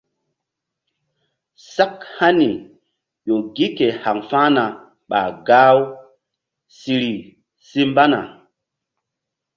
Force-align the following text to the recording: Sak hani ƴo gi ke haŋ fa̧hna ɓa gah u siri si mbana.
Sak 1.73 1.95
hani 2.17 2.49
ƴo 3.25 3.35
gi 3.55 3.67
ke 3.77 3.87
haŋ 4.01 4.17
fa̧hna 4.29 4.63
ɓa 5.09 5.21
gah 5.47 5.71
u 5.79 5.81
siri 6.77 7.11
si 7.67 7.81
mbana. 7.89 8.19